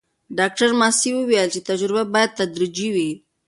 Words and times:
ډاکټره 0.37 0.75
ماسي 0.81 1.09
وویل 1.15 1.49
چې 1.55 1.65
تجربه 1.69 2.01
باید 2.13 2.35
تدریجي 2.39 2.89
وي. 2.95 3.09